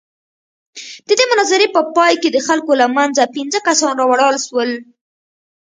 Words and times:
د 1.07 1.09
دې 1.19 1.25
مناظرې 1.31 1.67
په 1.75 1.81
پاى 1.95 2.13
کښې 2.21 2.29
د 2.33 2.37
خلقو 2.47 2.73
له 2.81 2.87
منځه 2.95 3.31
پينځه 3.35 3.59
کسان 3.67 3.93
راولاړ 4.01 4.33
سول. 4.45 4.69